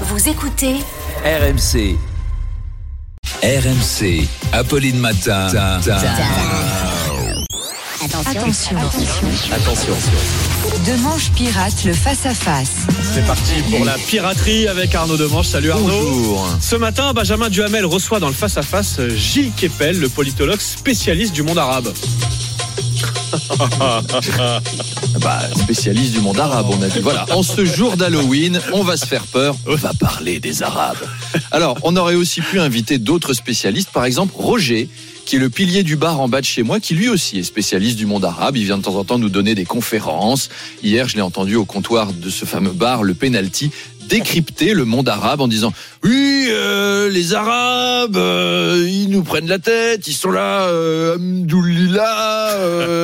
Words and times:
Vous 0.00 0.28
écoutez 0.28 0.74
RMC. 1.24 1.96
RMC. 3.44 4.26
Apolline 4.52 4.98
Matin. 4.98 5.46
Attention. 8.26 8.76
Attention. 9.52 9.94
Demanche 10.84 11.30
pirate, 11.30 11.84
le 11.84 11.92
face-à-face. 11.92 12.86
C'est 13.14 13.24
parti 13.24 13.62
pour 13.70 13.84
la 13.84 13.94
piraterie 13.94 14.66
avec 14.66 14.94
Arnaud 14.96 15.16
Demanche. 15.16 15.46
Salut 15.46 15.70
Arnaud. 15.70 15.86
Bonjour. 15.86 16.48
Ce 16.60 16.74
matin, 16.74 17.12
Benjamin 17.12 17.48
Duhamel 17.48 17.86
reçoit 17.86 18.18
dans 18.18 18.28
le 18.28 18.34
face-à-face 18.34 19.00
Gilles 19.14 19.52
Kepel, 19.56 20.00
le 20.00 20.08
politologue 20.08 20.60
spécialiste 20.60 21.32
du 21.32 21.44
monde 21.44 21.58
arabe. 21.58 21.92
Bah, 25.20 25.40
spécialiste 25.56 26.12
du 26.12 26.20
monde 26.20 26.38
arabe, 26.38 26.66
on 26.68 26.82
a 26.82 26.88
dit. 26.88 27.00
Voilà, 27.00 27.26
en 27.30 27.42
ce 27.42 27.64
jour 27.64 27.96
d'Halloween, 27.96 28.60
on 28.72 28.82
va 28.82 28.96
se 28.96 29.06
faire 29.06 29.26
peur, 29.26 29.56
on 29.66 29.74
va 29.74 29.92
parler 29.94 30.40
des 30.40 30.62
Arabes. 30.62 31.04
Alors, 31.50 31.78
on 31.82 31.96
aurait 31.96 32.14
aussi 32.14 32.40
pu 32.40 32.60
inviter 32.60 32.98
d'autres 32.98 33.32
spécialistes, 33.32 33.90
par 33.90 34.04
exemple 34.04 34.34
Roger, 34.36 34.88
qui 35.24 35.36
est 35.36 35.38
le 35.38 35.50
pilier 35.50 35.82
du 35.82 35.96
bar 35.96 36.20
en 36.20 36.28
bas 36.28 36.40
de 36.40 36.46
chez 36.46 36.62
moi, 36.62 36.80
qui 36.80 36.94
lui 36.94 37.08
aussi 37.08 37.38
est 37.38 37.44
spécialiste 37.44 37.96
du 37.96 38.06
monde 38.06 38.24
arabe. 38.24 38.56
Il 38.56 38.64
vient 38.64 38.76
de 38.76 38.82
temps 38.82 38.96
en 38.96 39.04
temps 39.04 39.18
nous 39.18 39.30
donner 39.30 39.54
des 39.54 39.64
conférences. 39.64 40.50
Hier, 40.82 41.08
je 41.08 41.16
l'ai 41.16 41.22
entendu 41.22 41.56
au 41.56 41.64
comptoir 41.64 42.12
de 42.12 42.28
ce 42.28 42.44
fameux 42.44 42.72
bar, 42.72 43.02
le 43.02 43.14
Penalty, 43.14 43.70
décrypter 44.08 44.74
le 44.74 44.84
monde 44.84 45.08
arabe 45.08 45.40
en 45.40 45.48
disant 45.48 45.72
oui 46.02 46.48
euh, 46.50 47.08
les 47.08 47.34
arabes 47.34 48.16
euh, 48.16 48.86
ils 48.88 49.08
nous 49.08 49.22
prennent 49.22 49.48
la 49.48 49.58
tête 49.58 50.06
ils 50.06 50.14
sont 50.14 50.30
là 50.30 50.68
euh, 50.68 51.16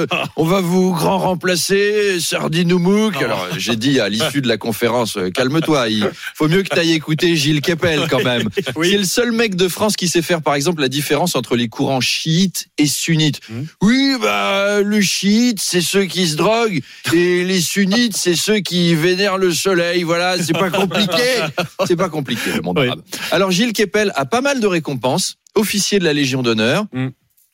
euh, 0.00 0.06
on 0.36 0.44
va 0.44 0.60
vous 0.60 0.92
grand 0.92 1.18
remplacer 1.18 2.18
Sardinoumouk 2.20 3.16
alors 3.22 3.46
j'ai 3.56 3.76
dit 3.76 4.00
à 4.00 4.08
l'issue 4.08 4.40
de 4.40 4.48
la 4.48 4.56
conférence 4.56 5.16
euh, 5.16 5.30
calme-toi 5.30 5.88
il 5.88 6.10
faut 6.34 6.48
mieux 6.48 6.62
que 6.62 6.68
tu 6.74 6.78
ailles 6.78 6.92
écouter 6.92 7.36
Gilles 7.36 7.60
Kepel 7.60 8.06
quand 8.10 8.22
même. 8.24 8.48
Oui. 8.76 8.90
c'est 8.90 8.98
le 8.98 9.04
seul 9.04 9.32
mec 9.32 9.56
de 9.56 9.68
France 9.68 9.96
qui 9.96 10.08
sait 10.08 10.22
faire 10.22 10.42
par 10.42 10.54
exemple 10.54 10.80
la 10.80 10.88
différence 10.88 11.34
entre 11.36 11.56
les 11.56 11.68
courants 11.68 12.00
chiites 12.00 12.68
et 12.78 12.86
sunnites. 12.86 13.40
Mhm. 13.48 13.66
oui 13.82 14.14
bah 14.20 14.80
le 14.82 15.00
chiite 15.00 15.58
c'est 15.60 15.80
ceux 15.80 16.04
qui 16.04 16.26
se 16.28 16.36
droguent 16.36 16.80
et 17.12 17.44
les 17.44 17.60
sunnites 17.60 18.16
c'est 18.16 18.36
ceux 18.36 18.60
qui 18.60 18.94
vénèrent 18.94 19.38
le 19.38 19.52
soleil. 19.52 20.02
Voilà 20.02 20.36
c'est 20.42 20.52
pas 20.52 20.70
compliqué. 20.70 21.22
C'est 21.86 21.96
pas 21.96 22.08
compliqué 22.08 22.52
le 22.54 22.60
monde 22.62 22.78
Oui. 22.78 22.86
arabe. 22.86 23.02
Alors 23.30 23.50
Gilles 23.50 23.72
Kepel 23.72 24.12
a 24.14 24.24
pas 24.26 24.40
mal 24.40 24.60
de 24.60 24.66
récompenses. 24.66 25.36
Officier 25.56 25.98
de 25.98 26.04
la 26.04 26.12
Légion 26.12 26.42
d'honneur. 26.42 26.84
Mm. 26.92 27.08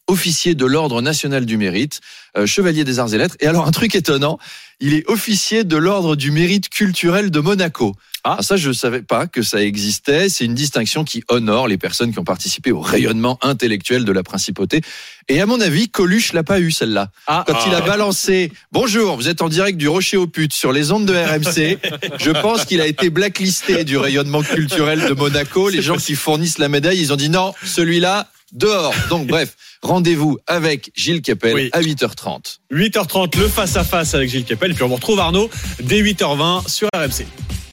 Officier 0.09 0.55
de 0.55 0.67
l'ordre 0.67 1.03
national 1.03 1.47
du 1.47 1.57
mérite 1.57 2.01
euh, 2.37 2.47
chevalier 2.47 2.85
des 2.85 2.99
arts 2.99 3.13
et 3.15 3.19
lettres 3.19 3.37
et 3.41 3.47
alors 3.47 3.67
un 3.67 3.73
truc 3.73 3.95
étonnant 3.95 4.39
il 4.81 4.93
est 4.95 5.09
officier 5.09 5.65
de 5.65 5.77
l'ordre 5.77 6.17
du 6.17 6.31
mérite 6.31 6.69
culturel 6.69 7.31
de 7.31 7.41
Monaco 7.41 7.95
Ah. 8.25 8.37
ah, 8.39 8.43
ça, 8.43 8.57
je 8.59 8.73
savais 8.73 9.01
pas 9.01 9.27
que 9.27 9.41
ça 9.41 9.63
existait. 9.63 10.29
C'est 10.29 10.45
une 10.45 10.55
distinction 10.55 11.03
qui 11.05 11.23
honore 11.31 11.67
les 11.67 11.79
personnes 11.79 12.13
qui 12.13 12.19
ont 12.19 12.25
participé 12.25 12.73
au 12.73 12.81
rayonnement 12.81 13.39
intellectuel 13.41 14.05
de 14.05 14.13
la 14.13 14.23
principauté. 14.23 14.83
Et 15.29 15.41
à 15.41 15.47
mon 15.47 15.61
avis, 15.63 15.89
Coluche 15.89 16.35
l'a 16.35 16.43
pas 16.43 16.61
eu 16.61 16.71
celle-là. 16.73 17.09
Ah, 17.27 17.45
Quand 17.47 17.59
il 17.67 17.75
a 17.75 17.81
balancé 17.81 18.53
Bonjour, 18.71 19.17
vous 19.17 19.29
êtes 19.29 19.41
en 19.41 19.49
direct 19.49 19.79
du 19.79 19.89
Rocher 19.89 20.19
aux 20.19 20.27
Putes 20.27 20.53
sur 20.53 20.73
les 20.73 20.93
ondes 20.93 21.07
de 21.07 21.15
RMC. 21.15 21.79
Je 22.19 22.31
pense 22.43 22.67
qu'il 22.67 22.83
a 22.83 22.87
été 22.87 23.09
blacklisté 23.09 23.83
du 23.85 23.97
rayonnement 23.97 24.43
culturel 24.43 25.07
de 25.09 25.15
Monaco. 25.15 25.71
Les 25.71 25.81
gens 25.81 25.97
qui 25.97 26.17
fournissent 26.17 26.59
la 26.59 26.69
médaille, 26.69 27.01
ils 27.01 27.15
ont 27.15 27.17
dit 27.17 27.31
non, 27.31 27.55
celui-là, 27.65 28.29
dehors. 28.53 28.95
Donc 29.11 29.27
bref, 29.29 29.57
rendez-vous 29.83 30.39
avec 30.47 30.91
Gilles 30.95 31.23
Kepel 31.23 31.55
Oui. 31.55 31.71
à 31.73 31.81
8h30. 31.81 32.59
8h30, 32.73 33.39
le 33.39 33.49
face-à-face 33.49 34.15
avec 34.15 34.31
Gilles 34.31 34.45
Kepel. 34.45 34.71
Et 34.71 34.75
puis 34.75 34.83
on 34.83 34.89
vous 34.89 34.95
retrouve 34.97 35.19
Arnaud 35.21 35.51
dès 35.83 36.03
8h20 36.03 36.69
sur 36.69 36.89
RMC. 36.95 37.27